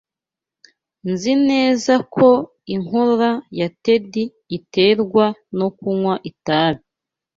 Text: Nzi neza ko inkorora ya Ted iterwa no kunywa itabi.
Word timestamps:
Nzi 1.11 1.33
neza 1.49 1.93
ko 2.15 2.27
inkorora 2.75 3.31
ya 3.59 3.67
Ted 3.83 4.11
iterwa 4.57 5.25
no 5.57 5.67
kunywa 5.77 6.13
itabi. 6.29 6.81